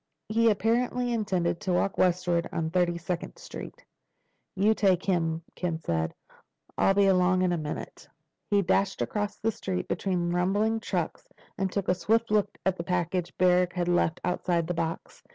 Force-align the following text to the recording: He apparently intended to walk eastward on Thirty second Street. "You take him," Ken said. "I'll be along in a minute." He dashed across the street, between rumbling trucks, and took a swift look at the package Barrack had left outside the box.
He 0.29 0.49
apparently 0.49 1.13
intended 1.13 1.59
to 1.59 1.73
walk 1.73 1.99
eastward 1.99 2.49
on 2.51 2.71
Thirty 2.71 2.97
second 2.97 3.37
Street. 3.37 3.85
"You 4.55 4.73
take 4.73 5.05
him," 5.05 5.43
Ken 5.53 5.77
said. 5.77 6.15
"I'll 6.75 6.95
be 6.95 7.05
along 7.05 7.43
in 7.43 7.51
a 7.53 7.57
minute." 7.59 8.07
He 8.49 8.63
dashed 8.63 9.03
across 9.03 9.37
the 9.37 9.51
street, 9.51 9.87
between 9.87 10.31
rumbling 10.31 10.79
trucks, 10.79 11.27
and 11.55 11.71
took 11.71 11.87
a 11.87 11.93
swift 11.93 12.31
look 12.31 12.57
at 12.65 12.77
the 12.77 12.83
package 12.83 13.37
Barrack 13.37 13.73
had 13.73 13.87
left 13.87 14.19
outside 14.25 14.65
the 14.65 14.73
box. 14.73 15.21